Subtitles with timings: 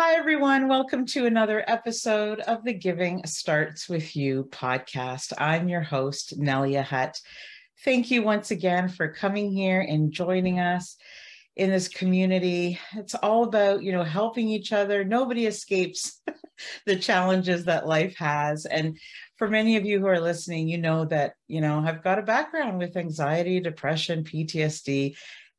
[0.00, 0.68] Hi, everyone.
[0.68, 5.32] Welcome to another episode of the Giving Starts With You podcast.
[5.38, 7.20] I'm your host, Nelia Hutt.
[7.84, 10.96] Thank you once again for coming here and joining us
[11.56, 12.78] in this community.
[12.94, 15.02] It's all about, you know, helping each other.
[15.02, 16.22] Nobody escapes
[16.86, 18.66] the challenges that life has.
[18.66, 18.96] And
[19.34, 22.22] for many of you who are listening, you know that, you know, I've got a
[22.22, 25.16] background with anxiety, depression, PTSD,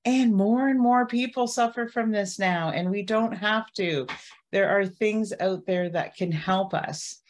[0.09, 4.07] and more and more people suffer from this now, and we don't have to.
[4.51, 7.21] There are things out there that can help us.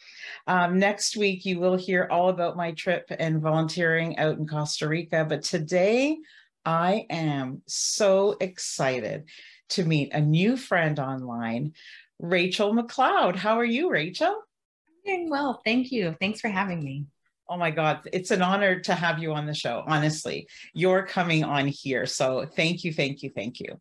[0.46, 4.88] Um, next week, you will hear all about my trip and volunteering out in Costa
[4.88, 5.26] Rica.
[5.28, 6.18] But today,
[6.64, 9.24] I am so excited
[9.70, 11.74] to meet a new friend online,
[12.18, 13.36] Rachel McLeod.
[13.36, 14.28] How are you, Rachel?
[14.28, 15.60] I'm doing well.
[15.64, 16.16] Thank you.
[16.20, 17.06] Thanks for having me.
[17.50, 19.82] Oh my God, it's an honor to have you on the show.
[19.86, 22.06] Honestly, you're coming on here.
[22.06, 23.80] So thank you, thank you, thank you.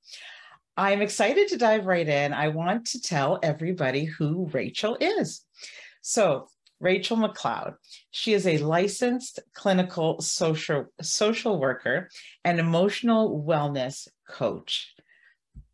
[0.75, 2.33] I'm excited to dive right in.
[2.33, 5.45] I want to tell everybody who Rachel is.
[6.01, 6.47] So,
[6.79, 7.75] Rachel McLeod.
[8.11, 12.09] She is a licensed clinical social, social worker
[12.45, 14.93] and emotional wellness coach.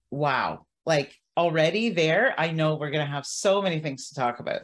[0.10, 0.66] Wow.
[0.86, 4.62] Like already there, I know we're going to have so many things to talk about.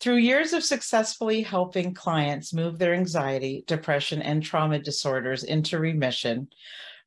[0.00, 6.48] Through years of successfully helping clients move their anxiety, depression, and trauma disorders into remission,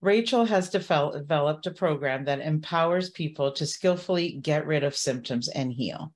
[0.02, 5.72] Rachel has developed a program that empowers people to skillfully get rid of symptoms and
[5.72, 6.14] heal.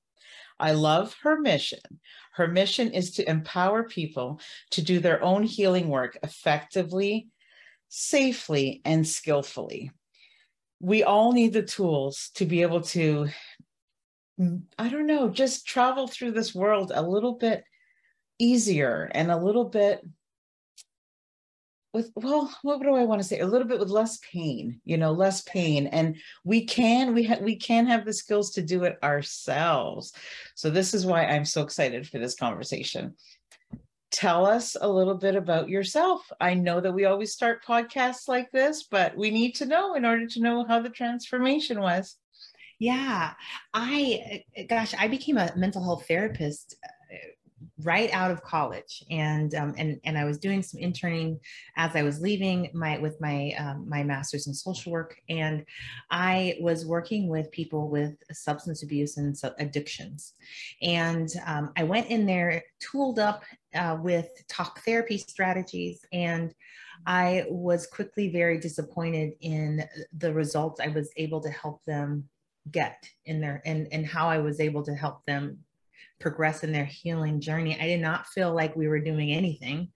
[0.59, 1.79] I love her mission.
[2.33, 4.41] Her mission is to empower people
[4.71, 7.27] to do their own healing work effectively,
[7.87, 9.91] safely, and skillfully.
[10.81, 13.29] We all need the tools to be able to
[14.39, 17.63] I don't know, just travel through this world a little bit
[18.37, 20.01] easier and a little bit
[21.93, 23.39] with well what do i want to say?
[23.39, 25.87] A little bit with less pain you know less pain.
[25.87, 30.11] And we can we ha- we can have the skills to do it ourselves.
[30.55, 33.15] So this is why i'm so excited for this conversation.
[34.11, 36.29] Tell us a little bit about yourself.
[36.41, 40.03] I know that we always start podcasts like this but we need to know in
[40.03, 42.17] order to know how the transformation was
[42.79, 43.33] yeah,
[43.73, 47.15] I, gosh, I became a mental health therapist uh,
[47.83, 49.03] right out of college.
[49.09, 51.39] And um, and and I was doing some interning
[51.77, 55.15] as I was leaving my with my um, my master's in social work.
[55.29, 55.65] And
[56.11, 60.33] I was working with people with substance abuse and addictions.
[60.81, 63.43] And um, I went in there tooled up
[63.73, 66.01] uh, with talk therapy strategies.
[66.11, 66.53] And
[67.05, 69.83] I was quickly very disappointed in
[70.17, 72.29] the results I was able to help them
[72.71, 75.59] get in their and and how I was able to help them
[76.19, 77.77] progress in their healing journey.
[77.79, 79.89] I did not feel like we were doing anything,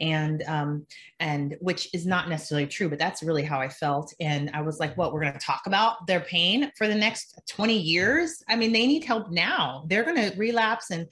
[0.00, 0.86] and um,
[1.20, 4.12] and which is not necessarily true, but that's really how I felt.
[4.20, 5.12] And I was like, "What?
[5.12, 8.42] We're going to talk about their pain for the next twenty years?
[8.48, 9.84] I mean, they need help now.
[9.88, 11.06] They're going to relapse." And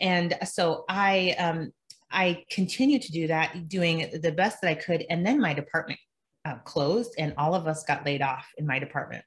[0.00, 1.72] and so I um,
[2.10, 5.98] I continued to do that, doing the best that I could, and then my department
[6.44, 9.24] uh, closed, and all of us got laid off in my department.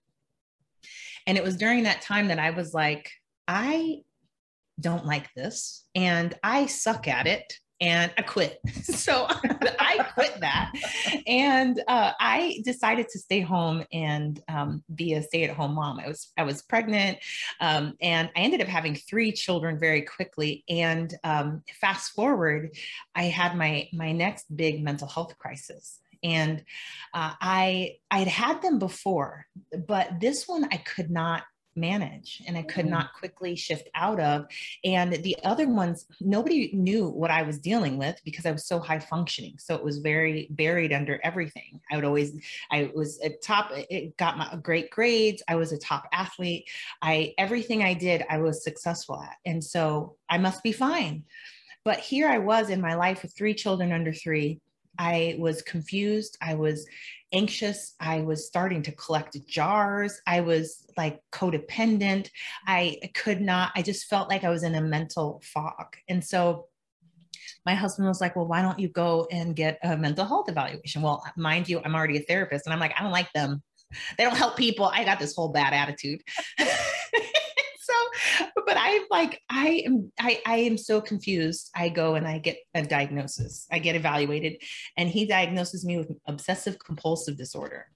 [1.27, 3.11] And it was during that time that I was like,
[3.47, 4.01] I
[4.79, 8.59] don't like this and I suck at it and I quit.
[8.83, 9.27] So
[9.79, 10.71] I quit that.
[11.27, 15.99] And uh, I decided to stay home and um, be a stay at home mom.
[15.99, 17.19] I was, I was pregnant
[17.61, 20.63] um, and I ended up having three children very quickly.
[20.67, 22.75] And um, fast forward,
[23.13, 26.63] I had my, my next big mental health crisis and
[27.13, 29.45] uh, I I had had them before,
[29.87, 31.43] but this one I could not
[31.77, 32.89] manage and I could mm.
[32.89, 34.47] not quickly shift out of.
[34.83, 38.79] And the other ones, nobody knew what I was dealing with because I was so
[38.79, 39.55] high functioning.
[39.59, 41.79] So it was very buried under everything.
[41.91, 42.33] I would always,
[42.71, 45.43] I was a top, it got my great grades.
[45.47, 46.67] I was a top athlete.
[47.01, 49.35] I, everything I did, I was successful at.
[49.45, 51.23] And so I must be fine.
[51.85, 54.59] but here I was in my life with three children under three.
[54.97, 56.37] I was confused.
[56.41, 56.87] I was
[57.33, 57.95] anxious.
[57.99, 60.21] I was starting to collect jars.
[60.25, 62.29] I was like codependent.
[62.65, 65.97] I could not, I just felt like I was in a mental fog.
[66.07, 66.67] And so
[67.65, 71.01] my husband was like, Well, why don't you go and get a mental health evaluation?
[71.01, 72.65] Well, mind you, I'm already a therapist.
[72.65, 73.61] And I'm like, I don't like them.
[74.17, 74.85] They don't help people.
[74.85, 76.21] I got this whole bad attitude.
[78.67, 82.57] but i'm like i am I, I am so confused i go and i get
[82.75, 84.61] a diagnosis i get evaluated
[84.97, 87.87] and he diagnoses me with obsessive compulsive disorder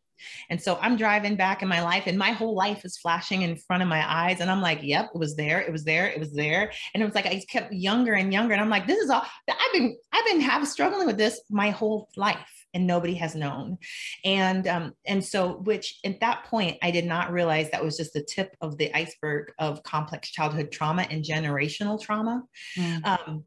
[0.49, 3.55] and so I'm driving back in my life, and my whole life is flashing in
[3.55, 4.39] front of my eyes.
[4.39, 6.71] And I'm like, yep, it was there, it was there, it was there.
[6.93, 8.53] And it was like I kept younger and younger.
[8.53, 11.69] And I'm like, this is all I've been, I've been have struggling with this my
[11.69, 12.60] whole life.
[12.73, 13.79] And nobody has known,
[14.23, 18.13] and um, and so which at that point I did not realize that was just
[18.13, 22.43] the tip of the iceberg of complex childhood trauma and generational trauma.
[22.77, 23.05] Mm.
[23.05, 23.43] Um,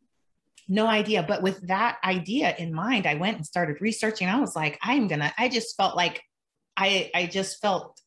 [0.68, 1.24] no idea.
[1.26, 4.28] But with that idea in mind, I went and started researching.
[4.28, 6.22] I was like, I'm gonna, I just felt like
[6.76, 8.00] I, I just felt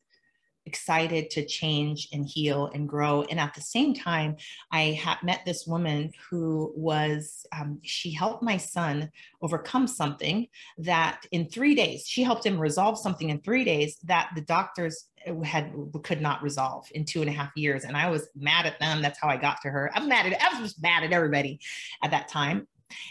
[0.67, 3.23] excited to change and heal and grow.
[3.23, 4.35] And at the same time,
[4.71, 9.09] I met this woman who was, um, she helped my son
[9.41, 10.47] overcome something
[10.77, 15.09] that in three days, she helped him resolve something in three days that the doctors
[15.43, 15.73] had
[16.03, 17.83] could not resolve in two and a half years.
[17.83, 19.01] And I was mad at them.
[19.01, 19.91] That's how I got to her.
[19.95, 21.59] I'm mad at, I was just mad at everybody
[22.03, 22.67] at that time.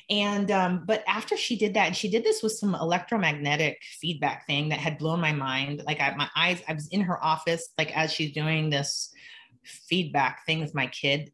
[0.08, 4.46] And, um, but after she did that, and she did this with some electromagnetic feedback
[4.46, 5.82] thing that had blown my mind.
[5.86, 9.12] Like I, my eyes, I was in her office, like as she's doing this
[9.64, 11.32] feedback thing with my kid.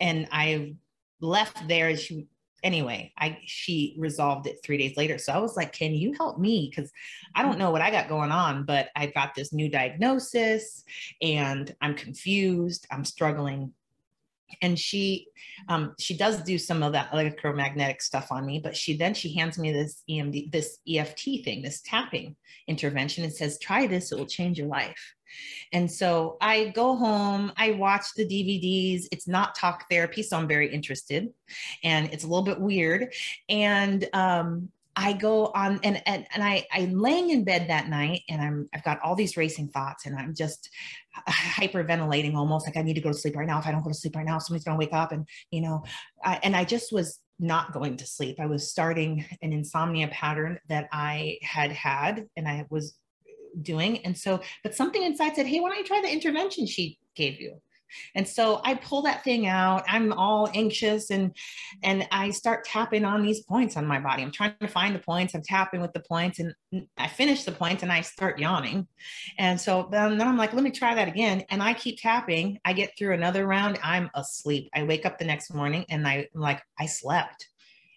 [0.00, 0.74] And I
[1.20, 2.26] left there as she,
[2.64, 5.18] anyway, I, she resolved it three days later.
[5.18, 6.70] So I was like, can you help me?
[6.74, 6.90] Cause
[7.34, 10.84] I don't know what I got going on, but I've got this new diagnosis
[11.22, 12.86] and I'm confused.
[12.90, 13.72] I'm struggling
[14.62, 15.26] and she
[15.68, 19.34] um, she does do some of that electromagnetic stuff on me but she then she
[19.34, 22.36] hands me this emd this eft thing this tapping
[22.68, 25.14] intervention and says try this it will change your life.
[25.72, 30.48] And so i go home i watch the dvds it's not talk therapy so i'm
[30.48, 31.28] very interested
[31.82, 33.12] and it's a little bit weird.
[33.48, 34.70] And um,
[35.00, 38.68] I go on and, and and I I'm laying in bed that night and I'm
[38.74, 40.68] I've got all these racing thoughts and I'm just
[41.26, 43.58] hyperventilating almost like I need to go to sleep right now.
[43.58, 45.84] If I don't go to sleep right now, somebody's gonna wake up and you know,
[46.22, 48.38] I, and I just was not going to sleep.
[48.38, 52.94] I was starting an insomnia pattern that I had had and I was
[53.62, 54.04] doing.
[54.04, 57.40] And so, but something inside said, Hey, why don't you try the intervention she gave
[57.40, 57.62] you?
[58.14, 59.84] And so I pull that thing out.
[59.88, 61.34] I'm all anxious and
[61.82, 64.22] and I start tapping on these points on my body.
[64.22, 65.34] I'm trying to find the points.
[65.34, 66.54] I'm tapping with the points and
[66.96, 68.86] I finish the points and I start yawning.
[69.38, 71.44] And so then, then I'm like, let me try that again.
[71.50, 72.58] And I keep tapping.
[72.64, 73.78] I get through another round.
[73.82, 74.70] I'm asleep.
[74.74, 77.49] I wake up the next morning and I, I'm like, I slept.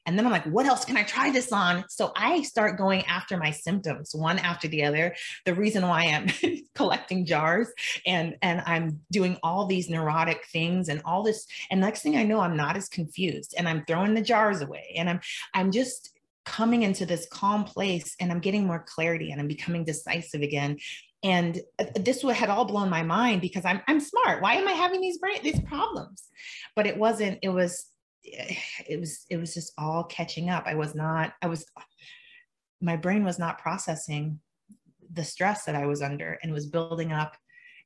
[0.05, 1.85] And then I'm like, what else can I try this on?
[1.89, 5.15] So I start going after my symptoms, one after the other.
[5.45, 6.27] The reason why I'm
[6.75, 7.69] collecting jars
[8.05, 11.45] and and I'm doing all these neurotic things and all this.
[11.71, 14.93] And next thing I know, I'm not as confused and I'm throwing the jars away.
[14.97, 15.19] And I'm
[15.53, 16.11] I'm just
[16.45, 20.77] coming into this calm place and I'm getting more clarity and I'm becoming decisive again
[21.23, 24.41] and uh, this had all blown my mind because I'm I'm smart.
[24.41, 26.27] Why am I having these brain these problems?
[26.75, 27.39] But it wasn't.
[27.41, 27.85] It was
[28.87, 30.63] it was it was just all catching up.
[30.65, 31.65] I was not i was
[32.83, 34.39] my brain was not processing
[35.11, 37.35] the stress that i was under and it was building up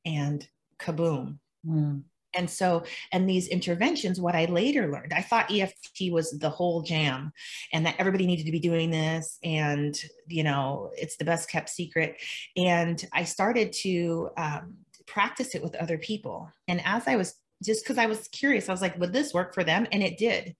[0.04, 0.46] and
[0.78, 1.38] kaboom.
[1.66, 2.02] Mm.
[2.34, 6.82] and so and these interventions what i later learned i thought eft was the whole
[6.82, 7.32] jam
[7.72, 11.68] and that everybody needed to be doing this and you know it's the best kept
[11.68, 12.16] secret.
[12.56, 14.76] And i started to um,
[15.06, 16.50] practice it with other people.
[16.68, 18.68] And as i was just because I was curious.
[18.68, 19.86] I was like, would this work for them?
[19.92, 20.54] And it did.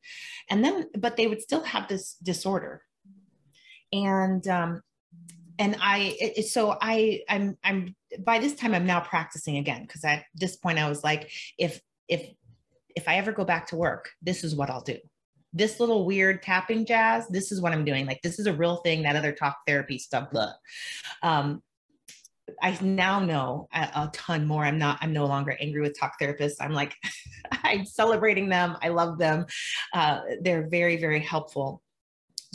[0.51, 2.83] And then, but they would still have this disorder.
[3.93, 4.83] And, um,
[5.59, 9.87] and I, it, so I, I'm, I'm, by this time I'm now practicing again.
[9.87, 12.29] Cause at this point I was like, if, if,
[12.95, 14.99] if I ever go back to work, this is what I'll do.
[15.53, 18.07] This little weird tapping jazz, this is what I'm doing.
[18.07, 20.31] Like, this is a real thing, that other talk therapy stuff.
[20.31, 20.53] Blah.
[21.23, 21.63] Um,
[22.63, 24.65] I now know a, a, ton more.
[24.65, 26.57] I'm not, I'm no longer angry with talk therapists.
[26.61, 26.95] I'm like,
[27.65, 28.77] I'm celebrating them.
[28.83, 29.47] I love them.
[29.93, 31.83] Uh, they're very, very helpful.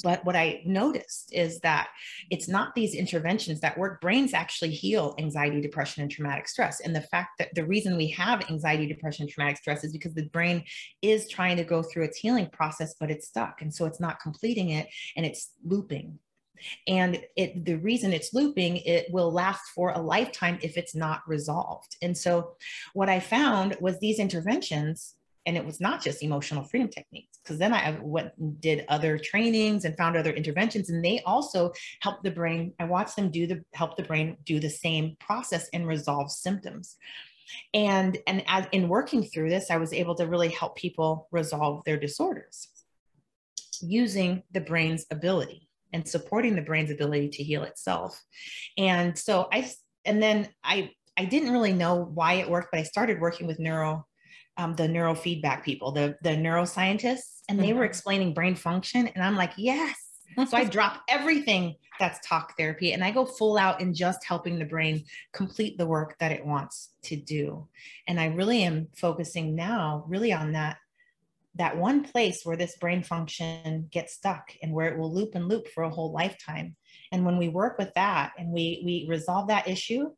[0.02, 1.90] But what I noticed is that
[2.32, 4.02] it's not these interventions that work.
[4.02, 6.80] Brains actually heal anxiety, depression, and traumatic stress.
[6.80, 10.30] And the fact that the reason we have anxiety, depression, traumatic stress is because the
[10.30, 10.64] brain
[11.04, 13.62] is trying to go through its healing process, but it's stuck.
[13.62, 16.18] And so it's not completing it and it's looping
[16.88, 21.22] and it the reason it's looping it will last for a lifetime if it's not
[21.27, 21.96] resolved.
[22.01, 22.55] And so
[22.93, 25.15] what i found was these interventions
[25.46, 29.86] and it was not just emotional freedom techniques because then i went did other trainings
[29.86, 32.74] and found other interventions and they also help the brain.
[32.79, 36.98] I watched them do the help the brain do the same process and resolve symptoms.
[37.74, 41.84] And and as in working through this i was able to really help people resolve
[41.84, 42.70] their disorders
[43.82, 48.22] using the brain's ability and supporting the brain's ability to heal itself
[48.78, 49.70] and so i
[50.06, 53.60] and then i i didn't really know why it worked but i started working with
[53.60, 54.06] neuro
[54.58, 57.90] um, the neurofeedback people the the neuroscientists and they were mm-hmm.
[57.90, 59.96] explaining brain function and i'm like yes
[60.50, 64.58] so I drop everything that's talk therapy and I go full out in just helping
[64.58, 67.68] the brain complete the work that it wants to do.
[68.08, 70.78] And I really am focusing now really on that
[71.55, 75.48] that one place where this brain function gets stuck and where it will loop and
[75.48, 76.75] loop for a whole lifetime.
[77.12, 80.12] And when we work with that and we we resolve that issue,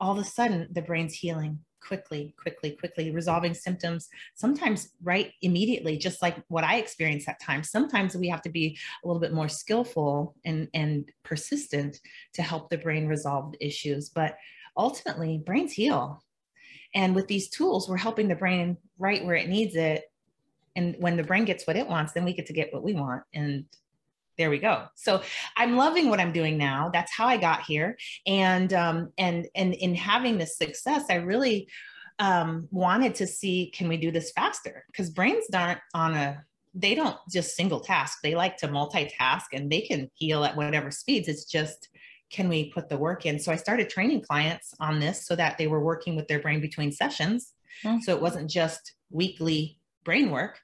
[0.00, 5.96] all of a sudden the brain's healing quickly, quickly, quickly, resolving symptoms, sometimes right immediately,
[5.96, 7.70] just like what I experienced at times.
[7.70, 12.00] Sometimes we have to be a little bit more skillful and, and persistent
[12.34, 14.08] to help the brain resolve issues.
[14.08, 14.36] But
[14.76, 16.22] ultimately, brains heal.
[16.94, 20.04] And with these tools, we're helping the brain right where it needs it.
[20.76, 22.94] And when the brain gets what it wants, then we get to get what we
[22.94, 23.22] want.
[23.32, 23.64] And
[24.36, 24.86] there we go.
[24.94, 25.22] So
[25.56, 26.90] i'm loving what i'm doing now.
[26.92, 27.96] That's how i got here.
[28.26, 31.68] And um and and in having this success i really
[32.18, 34.84] um wanted to see can we do this faster?
[34.88, 38.18] Because brains aren't on a they don't just single task.
[38.22, 41.28] They like to multitask and they can heal at whatever speeds.
[41.28, 41.88] It's just
[42.30, 43.38] can we put the work in?
[43.38, 46.60] So i started training clients on this so that they were working with their brain
[46.60, 47.52] between sessions.
[47.84, 48.02] Mm-hmm.
[48.02, 50.60] so it wasn't just weekly brain work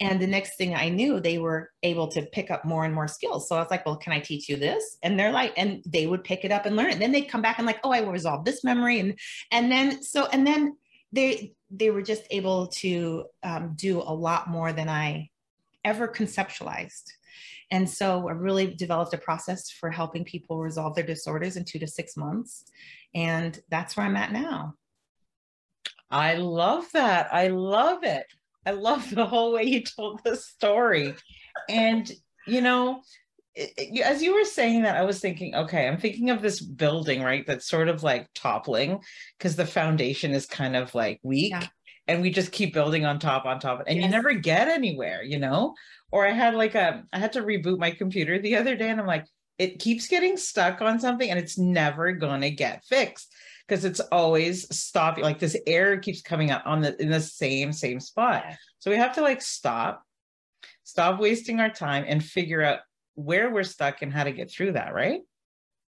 [0.00, 3.08] and the next thing I knew, they were able to pick up more and more
[3.08, 3.48] skills.
[3.48, 4.98] So I was like, well, can I teach you this?
[5.02, 6.98] And they're like, and they would pick it up and learn it.
[6.98, 9.00] Then they'd come back and like, oh, I will resolve this memory.
[9.00, 9.18] And
[9.50, 10.76] and then so and then
[11.12, 15.30] they they were just able to um, do a lot more than I
[15.84, 17.04] ever conceptualized.
[17.72, 21.78] And so I really developed a process for helping people resolve their disorders in two
[21.78, 22.64] to six months.
[23.14, 24.74] And that's where I'm at now.
[26.10, 27.32] I love that.
[27.32, 28.26] I love it.
[28.66, 31.14] I love the whole way you told the story.
[31.68, 32.10] And,
[32.46, 33.02] you know,
[34.04, 37.46] as you were saying that, I was thinking, okay, I'm thinking of this building, right?
[37.46, 39.00] That's sort of like toppling
[39.38, 41.50] because the foundation is kind of like weak.
[41.50, 41.66] Yeah.
[42.08, 44.04] And we just keep building on top, on top, and yes.
[44.04, 45.74] you never get anywhere, you know?
[46.10, 49.00] Or I had like a, I had to reboot my computer the other day, and
[49.00, 49.26] I'm like,
[49.60, 53.30] it keeps getting stuck on something and it's never going to get fixed
[53.70, 57.72] because it's always stopping like this error keeps coming up on the in the same
[57.72, 58.44] same spot
[58.80, 60.02] so we have to like stop
[60.82, 62.80] stop wasting our time and figure out
[63.14, 65.20] where we're stuck and how to get through that right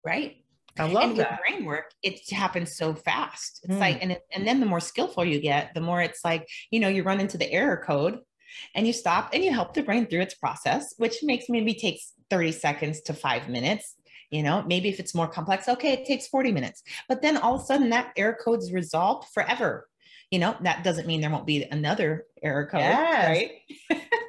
[0.06, 0.36] right
[0.78, 1.42] I love and that.
[1.42, 3.60] brain work, it happens so fast.
[3.64, 3.80] It's mm.
[3.80, 6.80] like, and it, and then the more skillful you get, the more it's like, you
[6.80, 8.20] know, you run into the error code
[8.76, 12.14] and you stop and you help the brain through its process, which makes maybe takes
[12.30, 13.96] 30 seconds to five minutes
[14.30, 16.84] you know maybe if it's more complex okay it takes 40 minutes.
[17.08, 19.88] But then all of a sudden that error code is resolved forever.
[20.32, 23.28] You know that doesn't mean there won't be another error code yes.
[23.28, 23.52] right?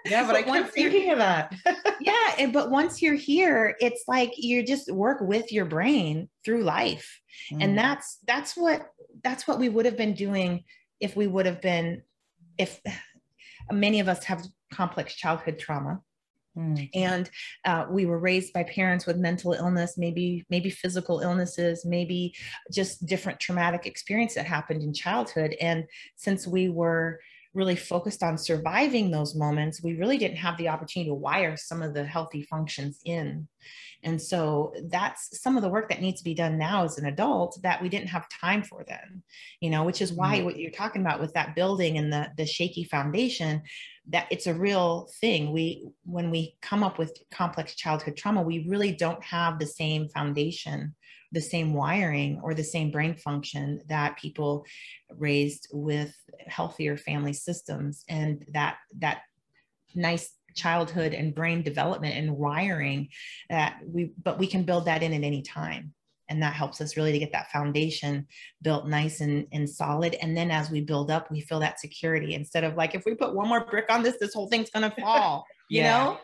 [0.06, 1.54] Yeah but, but i keep thinking of that.
[2.00, 6.62] Yeah and, but once you're here it's like you just work with your brain through
[6.64, 7.20] life.
[7.52, 7.64] Mm.
[7.64, 8.86] and that's that's what
[9.22, 10.64] that's what we would have been doing
[11.00, 12.02] if we would have been
[12.58, 12.80] if
[13.72, 14.42] many of us have
[14.72, 16.00] complex childhood trauma
[16.56, 16.90] Mm.
[16.94, 17.30] And
[17.64, 22.34] uh, we were raised by parents with mental illness, maybe maybe physical illnesses, maybe
[22.72, 25.56] just different traumatic experience that happened in childhood.
[25.60, 25.84] And
[26.16, 27.20] since we were
[27.52, 31.82] really focused on surviving those moments, we really didn't have the opportunity to wire some
[31.82, 33.48] of the healthy functions in.
[34.02, 37.06] And so that's some of the work that needs to be done now as an
[37.06, 39.22] adult that we didn't have time for then,
[39.60, 40.46] you know, which is why mm-hmm.
[40.46, 43.62] what you're talking about with that building and the, the shaky foundation,
[44.10, 45.52] that it's a real thing.
[45.52, 50.08] We, when we come up with complex childhood trauma, we really don't have the same
[50.08, 50.94] foundation
[51.32, 54.64] the same wiring or the same brain function that people
[55.16, 56.14] raised with
[56.46, 59.22] healthier family systems and that that
[59.94, 63.08] nice childhood and brain development and wiring
[63.48, 65.92] that we but we can build that in at any time
[66.30, 68.26] and that helps us really to get that foundation
[68.62, 72.34] built nice and, and solid and then as we build up we feel that security
[72.34, 74.88] instead of like if we put one more brick on this this whole thing's going
[74.88, 76.04] to fall you yeah.
[76.04, 76.18] know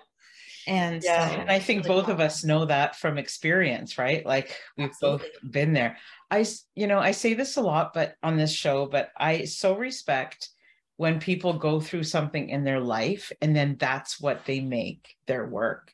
[0.69, 4.27] and yeah, so and I think really both of us know that from experience, right?
[4.27, 5.29] Like we've Absolutely.
[5.41, 5.97] both been there.
[6.29, 6.45] I,
[6.75, 10.49] you know, I say this a lot, but on this show, but I so respect
[10.97, 15.47] when people go through something in their life and then that's what they make their
[15.47, 15.93] work.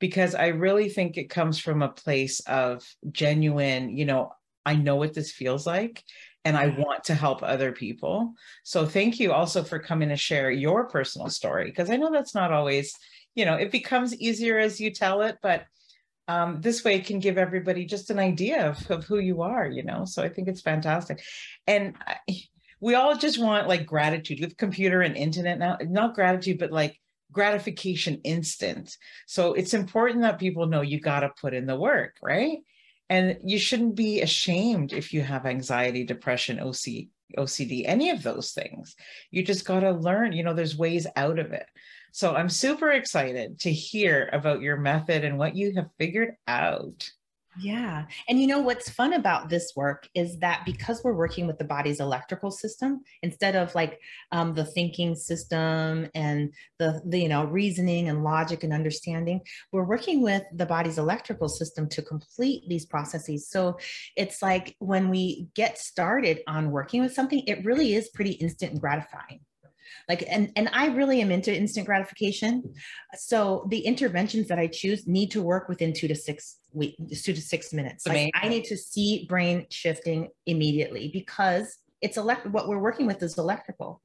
[0.00, 4.32] Because I really think it comes from a place of genuine, you know,
[4.66, 6.02] I know what this feels like
[6.44, 8.34] and I want to help other people.
[8.62, 12.34] So thank you also for coming to share your personal story because I know that's
[12.34, 12.94] not always,
[13.34, 15.64] you know, it becomes easier as you tell it, but
[16.28, 19.66] um, this way it can give everybody just an idea of, of who you are,
[19.66, 20.04] you know.
[20.04, 21.22] So I think it's fantastic.
[21.66, 22.16] And I,
[22.80, 26.98] we all just want like gratitude with computer and internet now, not gratitude, but like
[27.32, 28.96] gratification instant.
[29.26, 32.58] So it's important that people know you got to put in the work, right?
[33.08, 38.52] And you shouldn't be ashamed if you have anxiety, depression, OC, OCD, any of those
[38.52, 38.94] things.
[39.30, 41.66] You just got to learn, you know, there's ways out of it.
[42.12, 47.08] So I'm super excited to hear about your method and what you have figured out.
[47.58, 48.06] Yeah.
[48.28, 51.64] And you know what's fun about this work is that because we're working with the
[51.64, 57.44] body's electrical system instead of like um, the thinking system and the, the, you know,
[57.44, 59.40] reasoning and logic and understanding,
[59.72, 63.48] we're working with the body's electrical system to complete these processes.
[63.48, 63.78] So
[64.16, 68.72] it's like when we get started on working with something, it really is pretty instant
[68.72, 69.40] and gratifying
[70.08, 72.62] like and and i really am into instant gratification.
[73.14, 77.32] So the interventions that i choose need to work within two to six week two
[77.32, 78.06] to six minutes.
[78.06, 83.22] Like i need to see brain shifting immediately because it's elect what we're working with
[83.22, 84.00] is electrical.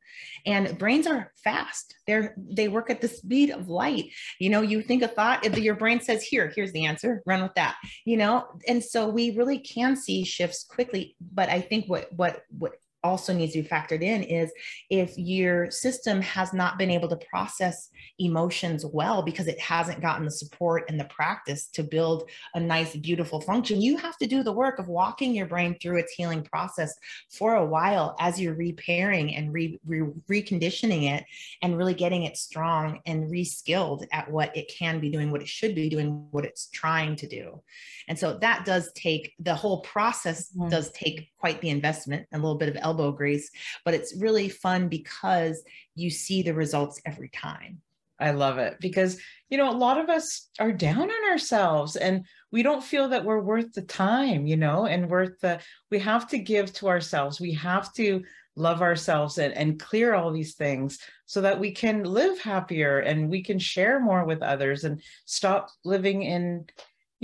[0.45, 1.95] And brains are fast.
[2.07, 4.11] They're they work at the speed of light.
[4.39, 7.21] You know you think a thought your brain says here here's the answer.
[7.25, 7.77] Run with that.
[8.05, 12.41] You know and so we really can see shifts quickly but i think what what
[12.57, 12.73] what
[13.05, 14.51] also needs to be factored in is
[14.89, 20.25] if your system has not been able to process emotions well because it hasn't gotten
[20.25, 24.41] the support and the practice to build a nice beautiful function you have to do
[24.41, 26.95] the work of walking your brain through its healing process
[27.29, 31.23] for a while as you're repairing and re, re, reconditioning it
[31.61, 35.47] and really getting it strong and reskilled at what it can be doing what it
[35.47, 37.61] should be doing what it's trying to do
[38.07, 40.69] and so that does take the whole process mm-hmm.
[40.69, 43.51] does take quite the investment a little bit of elbow grease,
[43.83, 47.83] but it's really fun because you see the results every time.
[48.19, 49.19] I love it because,
[49.51, 53.23] you know, a lot of us are down on ourselves and we don't feel that
[53.23, 55.59] we're worth the time, you know, and worth the,
[55.91, 57.39] we have to give to ourselves.
[57.39, 58.23] We have to
[58.55, 63.29] love ourselves and, and clear all these things so that we can live happier and
[63.29, 66.65] we can share more with others and stop living in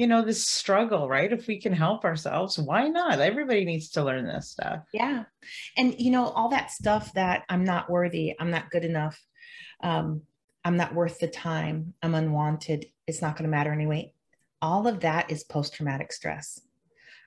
[0.02, 1.32] you know this struggle right?
[1.32, 3.20] If we can help ourselves why not?
[3.20, 4.80] Everybody needs to learn this stuff.
[4.92, 5.26] Yeah.
[5.78, 9.20] And you know all that stuff that i'm not worthy i'm not good enough
[9.84, 10.22] um,
[10.66, 14.14] i'm not worth the time i'm unwanted it's not going to matter anyway.
[14.62, 16.62] All of that is post-traumatic stress.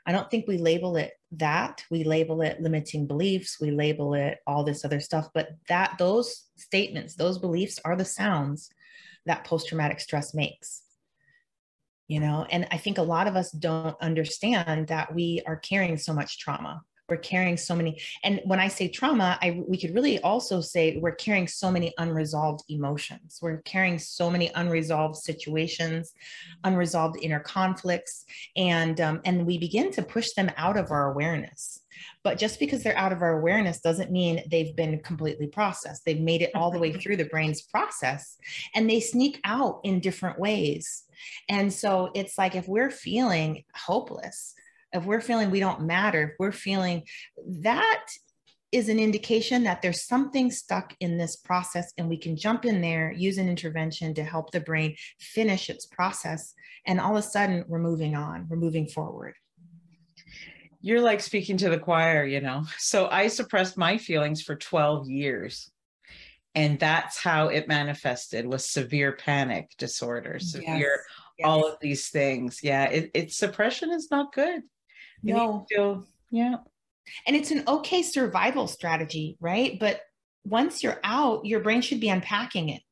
[0.07, 4.39] I don't think we label it that we label it limiting beliefs we label it
[4.47, 8.71] all this other stuff but that those statements those beliefs are the sounds
[9.27, 10.84] that post-traumatic stress makes
[12.09, 15.97] you know and i think a lot of us don't understand that we are carrying
[15.97, 16.83] so much trauma.
[17.07, 20.97] We're carrying so many and when i say trauma i we could really also say
[20.97, 23.39] we're carrying so many unresolved emotions.
[23.43, 26.15] We're carrying so many unresolved situations
[26.65, 28.25] unresolved inner conflicts
[28.57, 31.84] and um, and we begin to push them out of our awareness
[32.23, 36.05] but just because they're out of our awareness doesn't mean they've been completely processed.
[36.05, 38.37] They've made it all the way through the brain's process
[38.75, 41.05] and they sneak out in different ways.
[41.49, 44.55] And so it's like if we're feeling hopeless,
[44.93, 47.03] if we're feeling we don't matter, if we're feeling
[47.63, 48.05] that
[48.75, 52.81] is an indication that there's something stuck in this process and we can jump in
[52.81, 56.55] there use an intervention to help the brain finish its process
[56.85, 59.35] and all of a sudden we're moving on we're moving forward
[60.85, 62.65] you're like speaking to the choir you know?
[62.79, 65.71] So i suppressed my feelings for 12 years.
[66.57, 71.01] And that's how it manifested was severe panic disorder severe yes.
[71.39, 71.49] Yes.
[71.49, 72.61] all of these things.
[72.63, 74.63] Yeah it, it suppression is not good.
[75.23, 75.67] No.
[75.71, 76.57] feel, yeah.
[77.27, 79.79] And it's an okay survival strategy right?
[79.81, 80.03] But
[80.45, 82.83] once you're out your brain should be unpacking it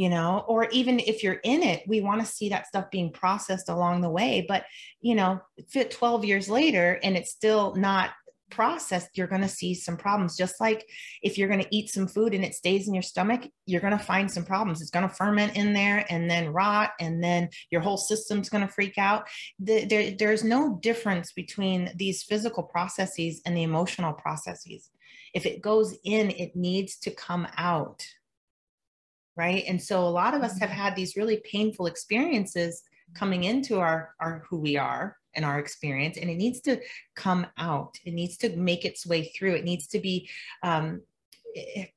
[0.00, 3.12] you know or even if you're in it we want to see that stuff being
[3.12, 4.64] processed along the way but
[5.02, 8.10] you know fit 12 years later and it's still not
[8.50, 10.36] processed, you're going to see some problems.
[10.36, 10.84] Just like
[11.22, 13.96] if you're going to eat some food and it stays in your stomach, you're going
[13.96, 14.80] to find some problems.
[14.80, 18.66] It's going to ferment in there and then rot, and then your whole system's going
[18.66, 19.28] to freak out.
[19.60, 24.90] The, there, there's no difference between these physical processes and the emotional processes.
[25.32, 28.04] If it goes in, it needs to come out.
[29.36, 29.64] Right.
[29.66, 30.80] And so a lot of us have mm-hmm.
[30.80, 32.82] had these really painful experiences
[33.14, 36.80] coming into our, our who we are and our experience and it needs to
[37.14, 40.28] come out it needs to make its way through it needs to be
[40.64, 41.00] um,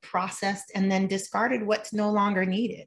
[0.02, 2.86] processed and then discarded what's no longer needed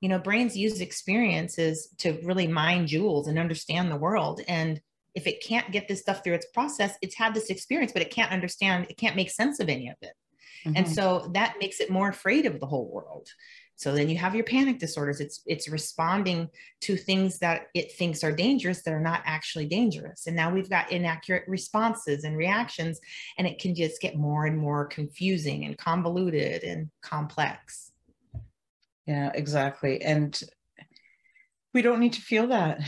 [0.00, 4.80] you know brains use experiences to really mine jewels and understand the world and
[5.14, 8.10] if it can't get this stuff through its process, it's had this experience, but it
[8.10, 10.14] can't understand, it can't make sense of any of it.
[10.64, 10.76] Mm-hmm.
[10.76, 13.28] And so that makes it more afraid of the whole world.
[13.82, 15.20] So then you have your panic disorders.
[15.20, 16.48] It's it's responding
[16.82, 20.28] to things that it thinks are dangerous that are not actually dangerous.
[20.28, 23.00] And now we've got inaccurate responses and reactions,
[23.38, 27.90] and it can just get more and more confusing and convoluted and complex.
[29.06, 30.00] Yeah, exactly.
[30.00, 30.40] And
[31.74, 32.80] we don't need to feel that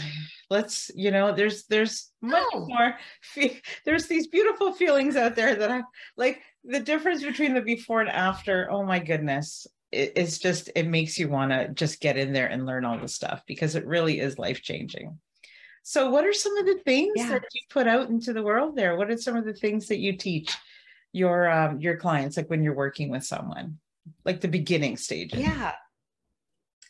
[0.51, 2.67] let's you know there's there's much no.
[2.67, 2.95] more
[3.85, 5.83] there's these beautiful feelings out there that i
[6.17, 10.87] like the difference between the before and after oh my goodness it, it's just it
[10.87, 13.87] makes you want to just get in there and learn all the stuff because it
[13.87, 15.19] really is life changing
[15.87, 17.29] so what are some of the things yeah.
[17.29, 18.97] that you put out into the world there?
[18.97, 20.57] What are some of the things that you teach
[21.13, 23.79] your um, your clients like when you're working with someone
[24.25, 25.41] like the beginning stages?
[25.41, 25.75] Yeah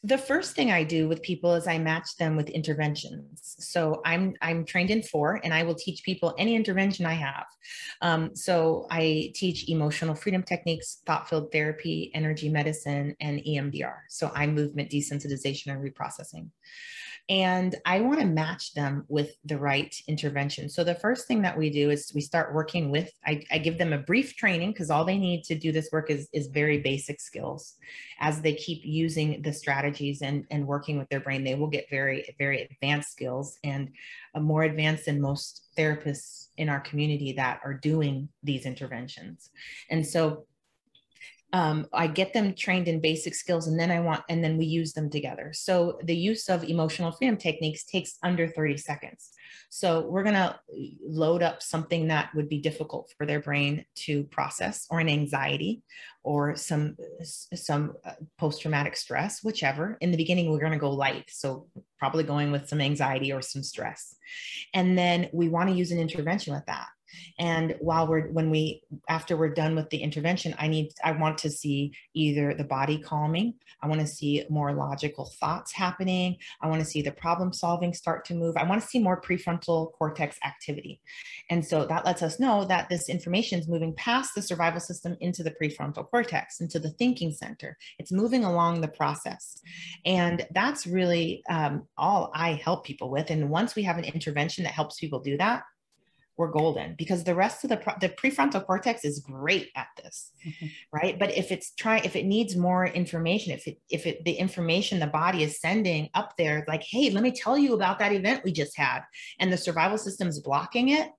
[0.04, 3.56] the first thing I do with people is I match them with interventions.
[3.58, 7.46] So I'm I'm trained in four, and I will teach people any intervention I have.
[8.02, 14.00] Um, so I teach emotional freedom techniques, thought field therapy, energy medicine, and EMDR.
[14.10, 16.50] So eye movement desensitization and reprocessing
[17.30, 20.68] and I want to match them with the right intervention.
[20.68, 23.78] So the first thing that we do is we start working with, I, I give
[23.78, 26.80] them a brief training because all they need to do this work is, is very
[26.80, 27.76] basic skills.
[28.20, 31.88] As they keep using the strategies and, and working with their brain, they will get
[31.88, 33.90] very, very advanced skills and
[34.34, 39.48] uh, more advanced than most therapists in our community that are doing these interventions.
[39.88, 40.44] And so
[41.54, 44.66] um, I get them trained in basic skills and then I want, and then we
[44.66, 45.52] use them together.
[45.54, 49.30] So the use of emotional freedom techniques takes under 30 seconds.
[49.70, 50.58] So we're going to
[51.06, 55.84] load up something that would be difficult for their brain to process or an anxiety
[56.24, 59.96] or some, some uh, post-traumatic stress, whichever.
[60.00, 61.26] In the beginning, we're going to go light.
[61.28, 61.68] So
[62.00, 64.16] probably going with some anxiety or some stress.
[64.74, 66.88] And then we want to use an intervention with that
[67.38, 71.38] and while we're when we after we're done with the intervention i need i want
[71.38, 73.54] to see either the body calming.
[73.82, 76.36] I want to see more logical thoughts happening.
[76.60, 78.56] I want to see the problem solving start to move.
[78.56, 81.00] I want to see more prefrontal cortex activity.
[81.50, 85.16] And so that lets us know that this information is moving past the survival system
[85.20, 87.76] into the prefrontal cortex into the thinking center.
[87.98, 89.60] It's moving along the process.
[90.04, 93.30] And that's really um, all i help people with.
[93.30, 95.64] And once we have an intervention that helps people do that
[96.36, 100.66] we're golden because the rest of the the prefrontal cortex is great at this mm-hmm.
[100.92, 101.18] right?
[101.18, 105.00] But if it's trying if it needs more information if it if it the information
[105.00, 108.44] the body is sending up there like hey let me tell you about that event
[108.44, 109.00] we just had
[109.38, 111.10] and the survival system is blocking it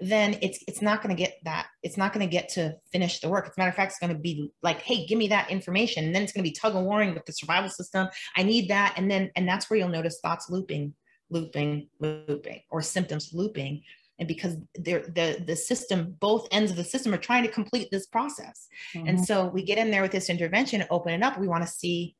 [0.00, 3.20] then it's it's not going to get that it's not going to get to finish
[3.20, 3.46] the work.
[3.46, 6.04] As a matter of fact it's going to be like hey give me that information
[6.04, 8.08] and then it's going to be tug of warring with the survival system.
[8.36, 10.94] I need that and then and that's where you'll notice thoughts looping
[11.30, 13.82] looping looping or symptoms looping
[14.20, 17.88] and because they're the the system both ends of the system are trying to complete
[17.90, 18.68] this process.
[18.94, 19.08] Mm-hmm.
[19.08, 21.38] and so we get in there with this intervention open it up.
[21.38, 22.14] We want to see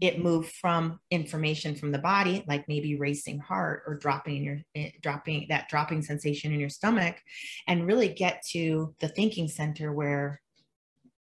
[0.00, 4.90] it move from information from the body like maybe racing heart or dropping your eh,
[5.02, 7.16] dropping that dropping sensation in your stomach
[7.66, 10.40] and really get to the thinking center where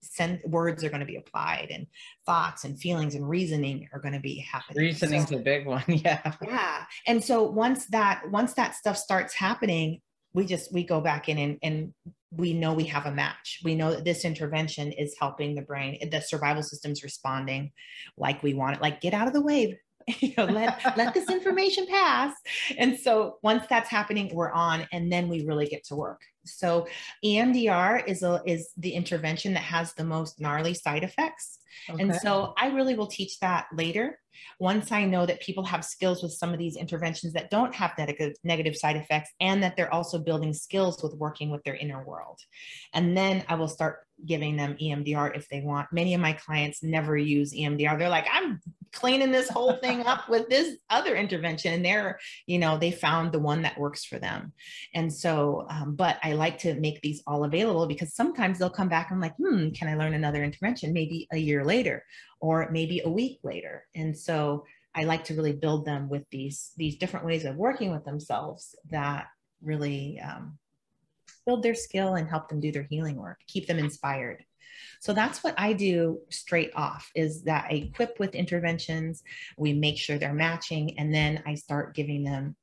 [0.00, 1.86] send words are going to be applied and
[2.24, 4.84] thoughts and feelings and reasoning are going to be happening.
[4.84, 6.32] Reasoning's so, a big one yeah.
[6.42, 6.84] Yeah.
[7.06, 10.00] And so once that once that stuff starts happening
[10.36, 11.94] we just we go back in and, and
[12.30, 13.60] we know we have a match.
[13.64, 17.72] We know that this intervention is helping the brain the survival system's responding
[18.18, 18.82] like we want it.
[18.82, 19.80] Like get out of the way
[20.20, 22.34] you know let let this information pass
[22.78, 26.86] and so once that's happening we're on and then we really get to work so
[27.24, 31.58] emdr is a is the intervention that has the most gnarly side effects
[31.90, 32.02] okay.
[32.02, 34.18] and so i really will teach that later
[34.58, 37.92] once I know that people have skills with some of these interventions that don't have
[37.98, 42.04] negative, negative side effects and that they're also building skills with working with their inner
[42.04, 42.38] world.
[42.92, 45.92] And then I will start giving them EMDR if they want.
[45.92, 47.98] Many of my clients never use EMDR.
[47.98, 48.60] They're like, I'm
[48.92, 51.74] cleaning this whole thing up with this other intervention.
[51.74, 54.52] And they're, you know, they found the one that works for them.
[54.94, 58.88] And so, um, but I like to make these all available because sometimes they'll come
[58.88, 60.92] back and I'm like, hmm, can I learn another intervention?
[60.92, 62.04] Maybe a year later
[62.40, 63.84] or maybe a week later.
[63.94, 67.90] And so I like to really build them with these, these different ways of working
[67.92, 69.26] with themselves that
[69.62, 70.58] really um,
[71.46, 74.44] build their skill and help them do their healing work, keep them inspired.
[75.00, 79.22] So that's what I do straight off is that I equip with interventions,
[79.56, 82.56] we make sure they're matching, and then I start giving them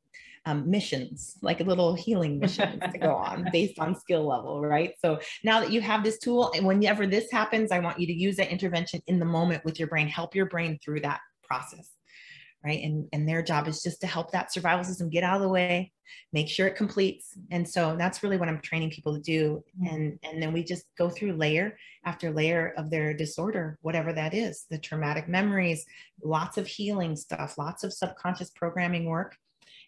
[0.45, 4.93] um, missions, like a little healing missions to go on based on skill level, right?
[4.99, 8.13] So now that you have this tool, and whenever this happens, I want you to
[8.13, 11.91] use that intervention in the moment with your brain, help your brain through that process
[12.63, 12.81] right?
[12.83, 15.49] And and their job is just to help that survival system get out of the
[15.49, 15.91] way
[16.31, 17.37] make sure it completes.
[17.51, 19.63] And so that's really what i'm training people to do.
[19.81, 19.95] Mm-hmm.
[19.95, 24.33] and and then we just go through layer after layer of their disorder whatever that
[24.33, 25.85] is the traumatic memories
[26.23, 29.35] lots of healing stuff lots of subconscious programming work.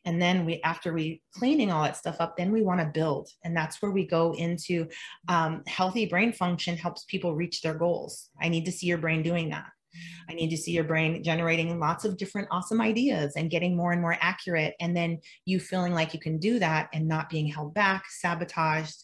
[0.08, 3.30] And then we after we cleaning all that stuff up then we want to build.
[3.44, 4.88] And that's where we go into
[5.28, 8.30] um, healthy brain function helps people reach their goals.
[8.42, 9.66] I need to see your brain doing that
[10.30, 13.92] I need to see your brain generating lots of different awesome ideas and getting more
[13.92, 14.76] and more accurate.
[14.80, 19.04] And then you feeling like you can do that and not being held back, sabotaged,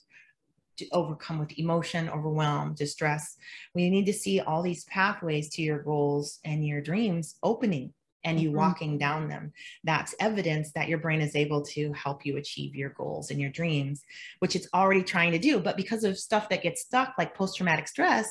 [0.92, 3.38] overcome with emotion, overwhelm, distress.
[3.76, 8.40] We need to see all these pathways to your goals and your dreams opening and
[8.40, 8.58] you mm-hmm.
[8.58, 9.52] walking down them
[9.84, 13.50] that's evidence that your brain is able to help you achieve your goals and your
[13.50, 14.04] dreams
[14.40, 15.60] which it's already trying to do.
[15.60, 18.28] But because of stuff that gets stuck like post-traumatic stress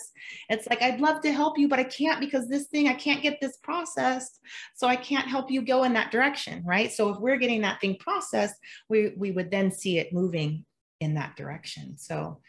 [0.48, 3.22] it's like i'd love to help you but i can't because this thing i can't
[3.22, 4.40] get this processed
[4.74, 6.92] so i can't help you go in that direction right?
[6.92, 8.54] So if we're getting that thing processed
[8.88, 10.64] we we would then see it moving
[11.00, 11.96] in that direction.
[11.98, 12.40] So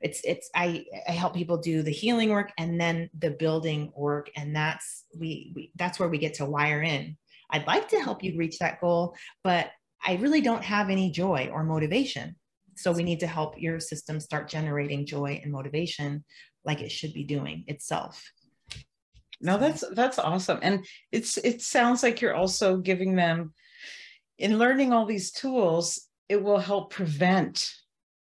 [0.00, 4.30] it's it's I, I help people do the healing work and then the building work.
[4.36, 7.16] And that's we, we that's where we get to wire in.
[7.50, 9.70] I'd like to help you reach that goal but
[10.04, 12.36] i really don't have any joy or motivation.
[12.76, 16.24] So we need to help your system start generating joy and motivation
[16.64, 18.30] like it should be doing itself.
[19.40, 20.60] No that's that's awesome.
[20.62, 23.52] And it's it sounds like you're also giving them
[24.38, 27.72] in learning all these tools it will help prevent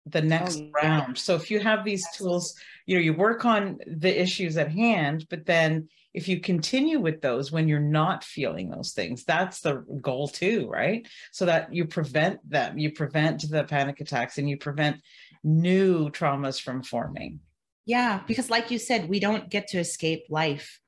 [0.06, 0.70] the oh, next oh, yeah.
[0.88, 1.18] round.
[1.18, 2.54] So if you have these tools,
[2.86, 7.20] you know, you work on the issues at hand, but then if you continue with
[7.20, 11.06] those when you're not feeling those things, that's the goal too, right?
[11.32, 15.02] So that you prevent them, you prevent the panic attacks and you prevent
[15.44, 17.40] new traumas from forming.
[17.84, 20.80] Yeah, because like you said, we don't get to escape life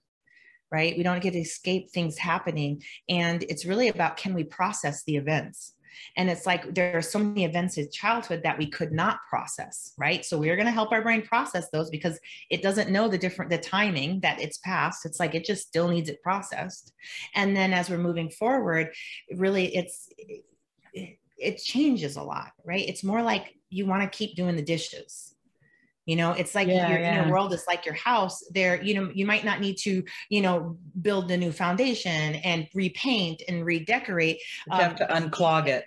[0.71, 0.97] right?
[0.97, 2.83] We don't get to escape things happening.
[3.09, 5.75] And it's really about can we process the events?
[6.17, 9.93] And it's like there are so many events in childhood that we could not process,
[9.99, 10.25] right?
[10.25, 12.19] So we're going to help our brain process those because
[12.51, 15.07] it doesn't know the different the timing that it's past.
[15.07, 16.93] It's like it just still needs it processed.
[17.35, 18.95] And then as we're moving forward,
[19.35, 22.87] really it's it, it changes a lot, right?
[22.89, 25.35] It's more like you want to keep doing the dishes
[26.09, 27.23] you know it's like yeah, your yeah.
[27.23, 30.41] inner world is like your house there you know you might not need to you
[30.41, 35.85] know build a new foundation and repaint and redecorate you um, have to unclog it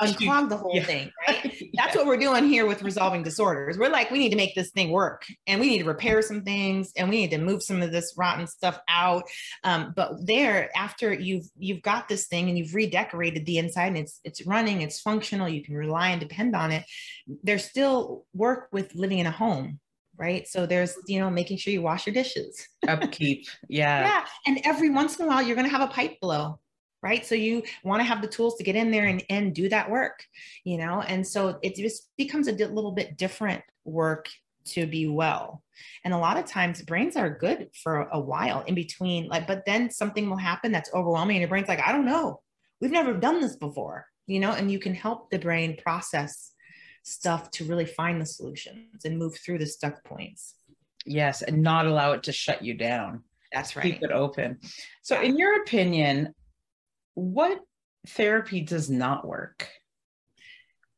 [0.00, 0.84] unclog the whole yeah.
[0.84, 1.70] thing, right?
[1.74, 3.78] That's what we're doing here with resolving disorders.
[3.78, 6.42] We're like, we need to make this thing work and we need to repair some
[6.42, 9.24] things and we need to move some of this rotten stuff out.
[9.62, 13.98] Um, but there, after you've you've got this thing and you've redecorated the inside and
[13.98, 16.84] it's it's running, it's functional, you can rely and depend on it.
[17.42, 19.80] There's still work with living in a home
[20.16, 20.46] right?
[20.46, 22.68] So there's, you know, making sure you wash your dishes.
[22.86, 23.46] Upkeep.
[23.68, 24.04] Yeah.
[24.04, 24.26] yeah.
[24.46, 26.60] And every once in a while, you're going to have a pipe blow
[27.04, 27.24] right?
[27.24, 29.90] So you want to have the tools to get in there and, and do that
[29.90, 30.24] work
[30.64, 31.02] you know?
[31.02, 34.28] And so it just becomes a little bit different work
[34.66, 35.62] to be well.
[36.04, 39.64] And a lot of times brains are good for a while in between like but
[39.66, 42.40] then something will happen that's overwhelming and your brain's like i don't know.
[42.80, 44.52] We've never done this before you know?
[44.52, 46.52] And you can help the brain process
[47.02, 50.54] stuff to really find the solutions and move through the stuck points.
[51.04, 53.22] Yes and not allow it to shut you down.
[53.52, 53.84] That's right.
[53.84, 54.58] keep it open.
[55.02, 56.34] So in your opinion
[57.14, 57.60] what
[58.08, 59.68] therapy does not work?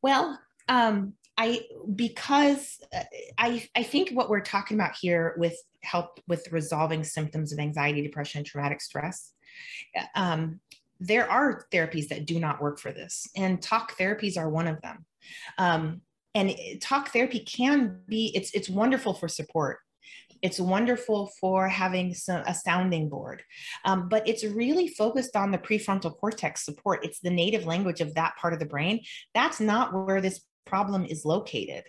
[0.01, 1.61] Well, um, I
[1.95, 3.03] because uh,
[3.37, 8.01] I I think what we're talking about here with help with resolving symptoms of anxiety,
[8.01, 9.33] depression, traumatic stress.
[10.15, 10.59] Um,
[10.99, 14.81] there are therapies that do not work for this, and talk therapies are one of
[14.81, 15.05] them.
[15.57, 16.01] Um,
[16.33, 19.79] and talk therapy can be it's it's wonderful for support
[20.41, 23.43] it's wonderful for having some, a sounding board,
[23.85, 27.03] um, but it's really focused on the prefrontal cortex support.
[27.03, 29.01] It's the native language of that part of the brain.
[29.33, 31.83] That's not where this problem is located.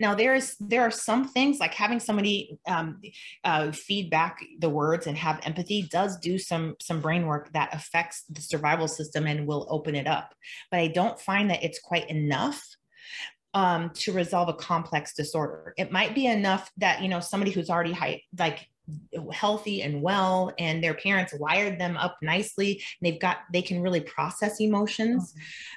[0.00, 3.00] Now there's there are some things like having somebody um,
[3.44, 8.24] uh, feedback the words and have empathy does do some some brain work that affects
[8.28, 10.34] the survival system and will open it up.
[10.70, 12.60] But I don't find that it's quite enough
[13.54, 15.74] um, to resolve a complex disorder.
[15.76, 18.68] It might be enough that, you know, somebody who's already high, like
[19.32, 24.00] healthy and well and their parents wired them up nicely they've got they can really
[24.00, 25.34] process emotions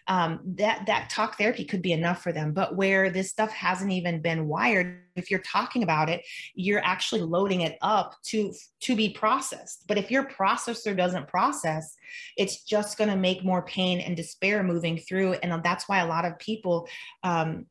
[0.10, 0.16] mm-hmm.
[0.16, 3.92] um, that that talk therapy could be enough for them but where this stuff hasn't
[3.92, 6.24] even been wired if you're talking about it
[6.56, 11.96] you're actually loading it up to to be processed but if your processor doesn't process
[12.38, 16.08] it's just going to make more pain and despair moving through and that's why a
[16.08, 16.88] lot of people
[17.24, 17.66] um,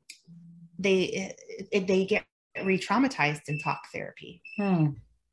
[0.79, 1.35] they
[1.73, 2.25] they get
[2.65, 4.89] re-traumatized in talk therapy hmm.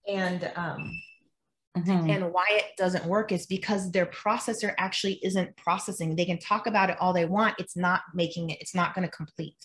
[0.10, 0.92] And um,
[1.78, 2.10] Mm-hmm.
[2.10, 6.16] And why it doesn't work is because their processor actually isn't processing.
[6.16, 7.56] They can talk about it all they want.
[7.60, 9.56] It's not making it, it's not going to complete.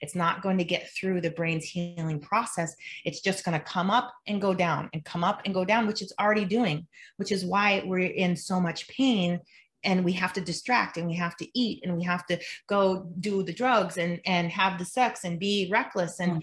[0.00, 2.74] It's not going to get through the brain's healing process.
[3.04, 5.86] It's just going to come up and go down and come up and go down,
[5.86, 9.40] which it's already doing, which is why we're in so much pain
[9.84, 13.06] and we have to distract and we have to eat and we have to go
[13.20, 16.42] do the drugs and and have the sex and be reckless and mm.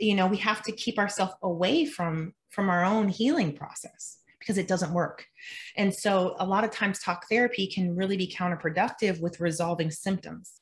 [0.00, 4.58] you know we have to keep ourselves away from from our own healing process because
[4.58, 5.26] it doesn't work.
[5.76, 10.54] And so a lot of times talk therapy can really be counterproductive with resolving symptoms.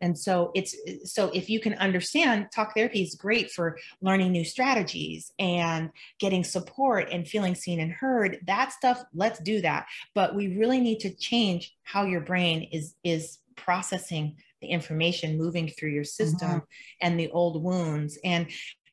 [0.00, 4.44] And so it's so if you can understand talk therapy is great for learning new
[4.44, 8.38] strategies and getting support and feeling seen and heard.
[8.46, 9.86] That stuff, let's do that.
[10.14, 15.68] But we really need to change how your brain is is processing the information moving
[15.68, 16.58] through your system mm-hmm.
[17.00, 18.46] and the old wounds and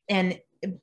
[0.08, 0.40] and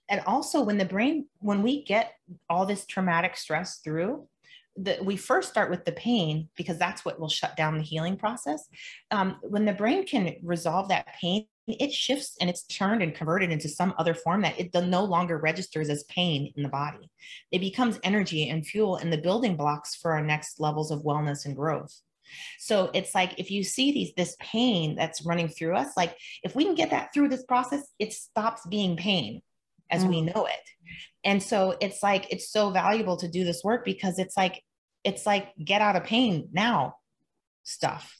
[0.09, 2.13] and also when the brain when we get
[2.49, 4.27] all this traumatic stress through
[4.75, 8.17] that we first start with the pain because that's what will shut down the healing
[8.17, 8.67] process.
[9.11, 13.51] Um, when the brain can resolve that pain, it shifts and it's turned and converted
[13.51, 17.09] into some other form that it no longer registers as pain in the body.
[17.51, 21.45] It becomes energy and fuel and the building blocks for our next levels of wellness
[21.45, 22.01] and growth.
[22.57, 26.55] So it's like if you see these this pain that's running through us, like if
[26.55, 29.41] we can get that through this process, it stops being pain
[29.89, 30.09] as mm.
[30.09, 30.69] we know it.
[31.23, 34.61] And so it's like it's so valuable to do this work because it's like
[35.03, 36.95] it's like get out of pain now
[37.63, 38.17] stuff.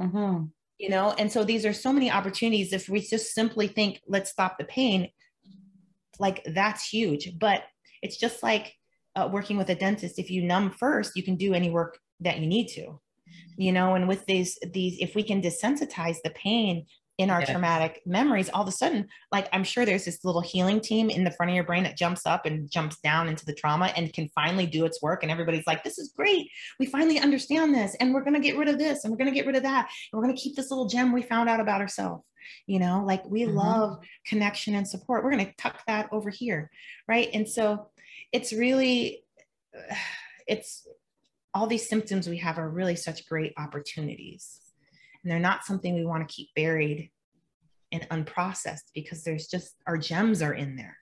[0.00, 0.46] Mm-hmm.
[0.78, 2.72] You know, and so these are so many opportunities.
[2.72, 5.08] If we just simply think, let's stop the pain,
[6.18, 7.38] like that's huge.
[7.38, 7.62] But
[8.02, 8.74] it's just like
[9.14, 10.18] uh, working with a dentist.
[10.18, 13.00] If you numb first, you can do any work that you need to
[13.56, 16.86] you know and with these these if we can desensitize the pain
[17.18, 17.50] in our yes.
[17.50, 21.24] traumatic memories, all of a sudden, like I'm sure there's this little healing team in
[21.24, 24.12] the front of your brain that jumps up and jumps down into the trauma and
[24.12, 25.22] can finally do its work.
[25.22, 26.50] And everybody's like, this is great.
[26.78, 27.96] We finally understand this.
[28.00, 29.62] And we're going to get rid of this and we're going to get rid of
[29.62, 29.88] that.
[30.12, 32.22] And we're going to keep this little gem we found out about ourselves.
[32.66, 33.56] You know, like we mm-hmm.
[33.56, 35.24] love connection and support.
[35.24, 36.70] We're going to tuck that over here.
[37.08, 37.30] Right.
[37.32, 37.88] And so
[38.30, 39.24] it's really,
[40.46, 40.86] it's
[41.54, 44.60] all these symptoms we have are really such great opportunities
[45.26, 47.10] and they're not something we want to keep buried
[47.90, 50.96] and unprocessed because there's just our gems are in there.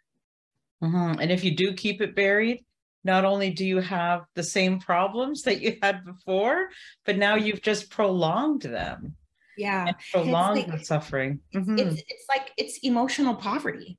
[0.83, 1.21] Mm-hmm.
[1.21, 2.65] And if you do keep it buried,
[3.05, 6.69] not only do you have the same problems that you had before,
[7.05, 9.15] but now you've just prolonged them.
[9.59, 9.93] Yeah.
[10.11, 11.41] Prolonged like, the suffering.
[11.55, 11.79] Mm-hmm.
[11.79, 13.99] It's, it's like it's emotional poverty,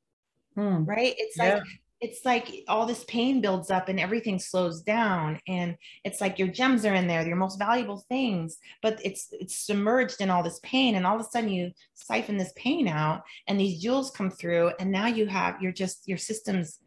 [0.57, 0.87] mm.
[0.87, 1.13] right?
[1.15, 1.53] It's yeah.
[1.53, 1.63] like
[2.01, 5.39] it's like all this pain builds up and everything slows down.
[5.47, 9.65] And it's like your gems are in there your most valuable things but it's it's
[9.65, 10.95] submerged in all this pain.
[10.95, 14.71] And all of a sudden you siphon this pain out and these jewels come through.
[14.79, 16.79] And now you have you're just your system's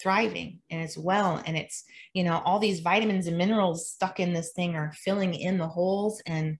[0.00, 1.42] thriving and it's well.
[1.46, 5.34] And it's you know all these vitamins and minerals stuck in this thing are filling
[5.34, 6.58] in the holes and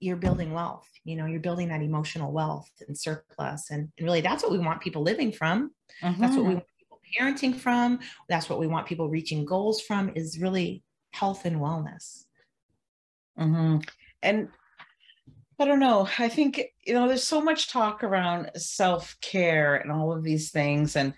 [0.00, 3.70] you're building wealth you know you're building that emotional wealth and surplus.
[3.70, 5.70] And, and really that's what we want people living from.
[6.02, 6.20] Mm-hmm.
[6.20, 6.66] that's what we want
[7.18, 7.98] parenting from
[8.28, 12.24] that's what we want people reaching goals from is really health and wellness
[13.38, 13.78] mm-hmm.
[14.22, 14.48] and
[15.58, 20.12] i don't know i think you know there's so much talk around self-care and all
[20.12, 21.14] of these things and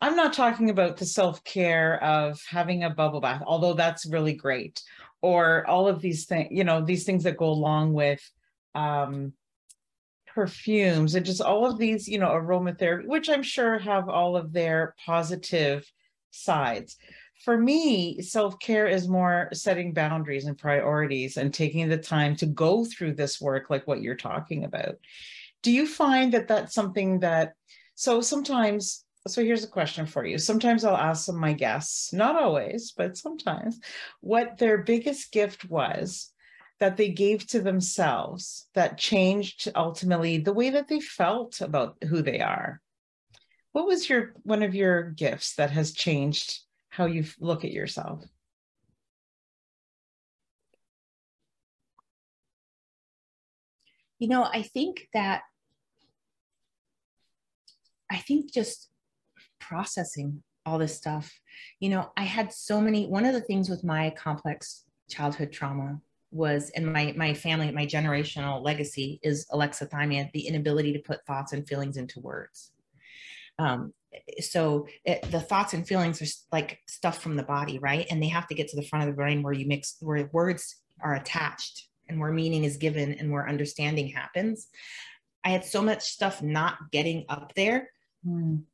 [0.00, 4.82] i'm not talking about the self-care of having a bubble bath although that's really great
[5.22, 8.22] or all of these things you know these things that go along with
[8.74, 9.32] um
[10.34, 14.52] perfumes and just all of these, you know, aromatherapy, which I'm sure have all of
[14.52, 15.90] their positive
[16.30, 16.96] sides.
[17.44, 22.46] For me, self care is more setting boundaries and priorities and taking the time to
[22.46, 24.96] go through this work, like what you're talking about.
[25.62, 27.54] Do you find that that's something that,
[27.94, 30.38] so sometimes, so here's a question for you.
[30.38, 33.78] Sometimes I'll ask some of my guests, not always, but sometimes,
[34.20, 36.29] what their biggest gift was
[36.80, 42.22] that they gave to themselves that changed ultimately the way that they felt about who
[42.22, 42.80] they are.
[43.72, 48.24] What was your one of your gifts that has changed how you look at yourself?
[54.18, 55.42] You know i think that
[58.10, 58.90] i think just
[59.58, 61.32] processing all this stuff.
[61.78, 66.00] You know i had so many one of the things with my complex childhood trauma
[66.32, 71.52] was and my my family my generational legacy is alexithymia the inability to put thoughts
[71.52, 72.72] and feelings into words.
[73.58, 73.92] Um,
[74.40, 78.06] so it, the thoughts and feelings are like stuff from the body right?
[78.10, 80.28] And they have to get to the front of the brain where you mix where
[80.32, 84.68] words are attached and where meaning is given and where understanding happens.
[85.44, 87.90] I had so much stuff not getting up there.
[88.26, 88.64] Mm.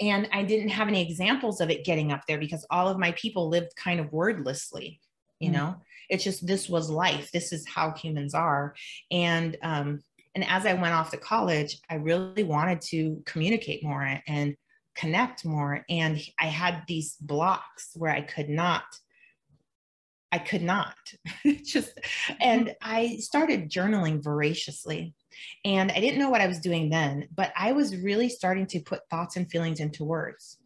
[0.00, 3.12] and I didn't have any examples of it getting up there because all of my
[3.12, 5.00] people lived kind of wordlessly,
[5.40, 5.54] you mm.
[5.54, 5.76] know.
[6.08, 7.30] It's just this was life.
[7.32, 8.74] This is how humans are,
[9.10, 10.00] and um,
[10.34, 14.56] and as I went off to college, I really wanted to communicate more and
[14.96, 18.84] connect more, and I had these blocks where I could not.
[20.30, 20.94] I could not
[21.64, 21.98] just,
[22.38, 25.14] and I started journaling voraciously
[25.64, 28.80] and I didn't know what I was doing then, but I was really starting to
[28.80, 30.58] put thoughts and feelings into words.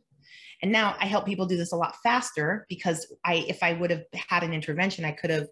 [0.63, 3.91] And now I help people do this a lot faster because I, if I would
[3.91, 5.49] have had an intervention, I could have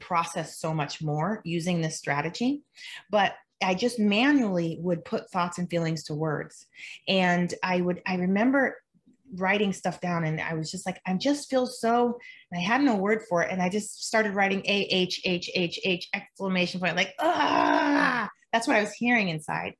[0.00, 2.62] processed so much more using this strategy.
[3.10, 6.66] But I just manually would put thoughts and feelings to words.
[7.06, 8.76] And I would, I remember
[9.36, 12.18] writing stuff down and I was just like, I just feel so,
[12.52, 13.50] I had no word for it.
[13.50, 18.68] And I just started writing A H H H H exclamation point, like, ah, that's
[18.68, 19.74] what I was hearing inside.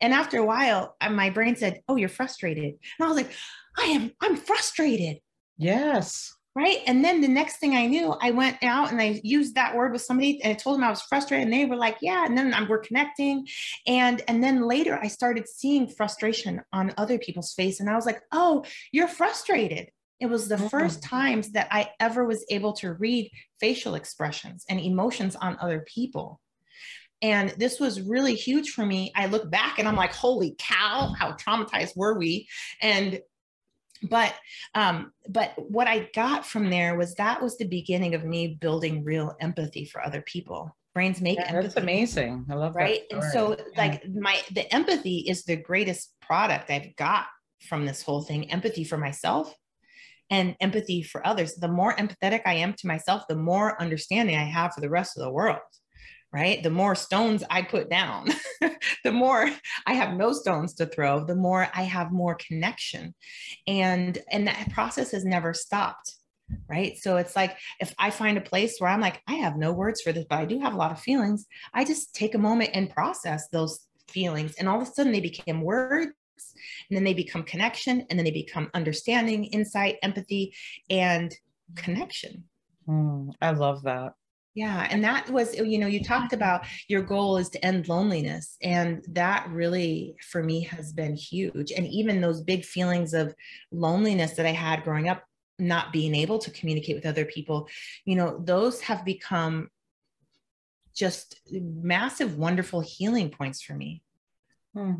[0.00, 2.64] And after a while, my brain said, Oh, you're frustrated.
[2.64, 3.30] And I was like,
[3.76, 5.18] I am, I'm frustrated.
[5.56, 6.34] Yes.
[6.54, 6.78] Right.
[6.88, 9.92] And then the next thing I knew, I went out and I used that word
[9.92, 11.44] with somebody and I told them I was frustrated.
[11.44, 12.24] And they were like, Yeah.
[12.24, 13.46] And then we're connecting.
[13.86, 17.78] And and then later I started seeing frustration on other people's face.
[17.78, 19.90] And I was like, Oh, you're frustrated.
[20.20, 20.66] It was the mm-hmm.
[20.66, 23.30] first times that I ever was able to read
[23.60, 26.40] facial expressions and emotions on other people.
[27.20, 29.12] And this was really huge for me.
[29.16, 32.48] I look back and I'm like, holy cow, how traumatized were we?
[32.80, 33.20] And
[34.02, 34.34] but
[34.74, 39.04] um but what i got from there was that was the beginning of me building
[39.04, 41.62] real empathy for other people brains make yeah, empathy.
[41.62, 42.80] that's amazing i love that.
[42.80, 43.64] right and so yeah.
[43.76, 47.26] like my the empathy is the greatest product i've got
[47.68, 49.52] from this whole thing empathy for myself
[50.30, 54.44] and empathy for others the more empathetic i am to myself the more understanding i
[54.44, 55.58] have for the rest of the world
[56.32, 56.62] right?
[56.62, 58.28] The more stones I put down,
[59.04, 59.48] the more
[59.86, 63.14] I have no stones to throw, the more I have more connection.
[63.66, 66.14] And and that process has never stopped.
[66.68, 66.96] Right.
[66.98, 70.00] So it's like if I find a place where I'm like, I have no words
[70.00, 72.70] for this, but I do have a lot of feelings, I just take a moment
[72.72, 74.54] and process those feelings.
[74.58, 76.12] And all of a sudden they become words
[76.88, 80.54] and then they become connection and then they become understanding, insight, empathy,
[80.88, 81.34] and
[81.74, 82.44] connection.
[82.88, 84.14] Mm, I love that.
[84.58, 84.88] Yeah.
[84.90, 88.56] And that was, you know, you talked about your goal is to end loneliness.
[88.60, 91.70] And that really, for me, has been huge.
[91.70, 93.32] And even those big feelings of
[93.70, 95.22] loneliness that I had growing up,
[95.60, 97.68] not being able to communicate with other people,
[98.04, 99.70] you know, those have become
[100.92, 104.02] just massive, wonderful healing points for me.
[104.74, 104.94] Hmm.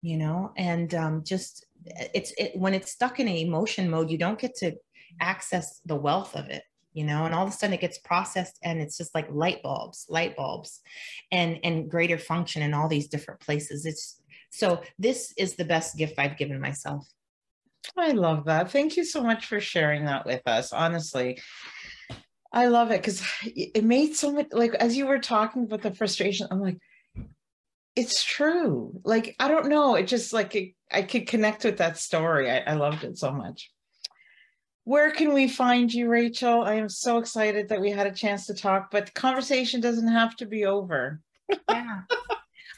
[0.00, 4.18] You know, and um, just it's it, when it's stuck in an emotion mode, you
[4.18, 4.74] don't get to
[5.20, 8.58] access the wealth of it you know and all of a sudden it gets processed
[8.62, 10.80] and it's just like light bulbs light bulbs
[11.30, 13.86] and and greater function in all these different places.
[13.86, 14.20] It's
[14.50, 17.06] so this is the best gift i've given myself.
[17.96, 18.70] I love that.
[18.70, 20.72] Thank you so much for sharing that with us.
[20.72, 21.40] Honestly
[22.54, 25.94] i love it because it made so much like as you were talking about the
[25.94, 26.76] frustration i'm like
[27.94, 29.00] it's true.
[29.04, 29.96] Like i don't know.
[29.96, 32.50] It just like it, i could connect with that story.
[32.50, 33.70] I, I loved it so much
[34.84, 36.62] where can we find you, Rachel?
[36.62, 40.08] I am so excited that we had a chance to talk, but the conversation doesn't
[40.08, 41.20] have to be over.
[41.68, 42.00] yeah.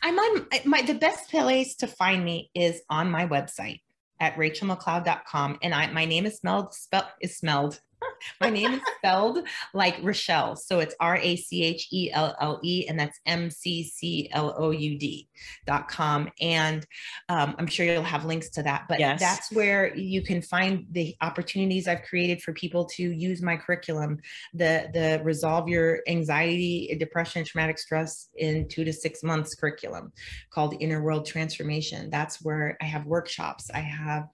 [0.03, 3.81] I'm on my the best place to find me is on my website
[4.21, 5.59] at rachellemccloud.com.
[5.63, 7.81] And I my name is smelled spelled is smelled
[8.41, 10.57] my name is spelled like Rachelle.
[10.59, 14.29] So it's R A C H E L L E, and that's M C C
[14.33, 15.29] L O U D
[15.67, 16.29] dot com.
[16.41, 16.87] And
[17.29, 18.85] um, I'm sure you'll have links to that.
[18.89, 19.21] But yes.
[19.21, 24.19] that's where you can find the opportunities I've created for people to use my curriculum,
[24.53, 30.13] the, the resolve your anxiety, depression, traumatic stress in two to six months curriculum
[30.51, 32.11] called Inner World Transformation.
[32.11, 33.71] That's where I have workshops.
[33.73, 34.29] I have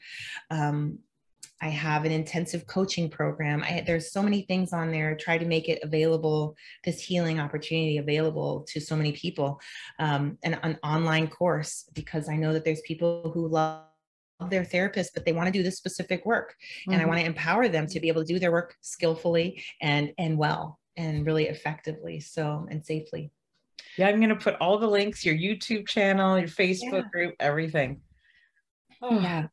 [0.51, 0.99] um,
[1.63, 3.63] I have an intensive coaching program.
[3.63, 5.15] I, there's so many things on there.
[5.17, 9.61] Try to make it available, this healing opportunity available to so many people.
[9.99, 13.85] Um, and an online course because I know that there's people who love
[14.49, 16.93] their therapist, but they want to do this specific work, mm-hmm.
[16.93, 17.09] and I mm-hmm.
[17.11, 20.79] want to empower them to be able to do their work skillfully and and well
[20.97, 22.21] and really effectively.
[22.21, 23.31] So and safely.
[23.97, 27.11] Yeah, I'm going to put all the links, your YouTube channel, your Facebook yeah.
[27.13, 28.01] group, everything.
[29.03, 29.21] Oh.
[29.21, 29.47] Yeah.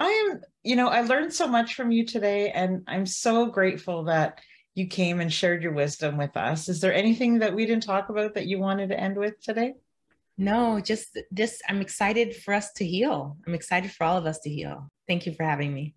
[0.00, 4.04] I am, you know, I learned so much from you today, and I'm so grateful
[4.04, 4.42] that
[4.74, 6.68] you came and shared your wisdom with us.
[6.68, 9.72] Is there anything that we didn't talk about that you wanted to end with today?
[10.36, 11.62] No, just this.
[11.66, 13.38] I'm excited for us to heal.
[13.46, 14.90] I'm excited for all of us to heal.
[15.06, 15.94] Thank you for having me.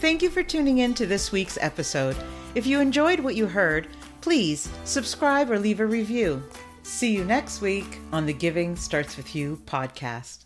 [0.00, 2.16] Thank you for tuning in to this week's episode.
[2.54, 3.88] If you enjoyed what you heard,
[4.20, 6.40] please subscribe or leave a review.
[6.84, 10.44] See you next week on the Giving Starts With You podcast.